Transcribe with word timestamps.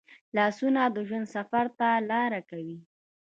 لاسونه 0.35 0.81
د 0.89 0.97
ژوند 1.07 1.27
سفر 1.35 1.65
ته 1.79 1.89
لار 2.09 2.31
کوي 2.49 2.77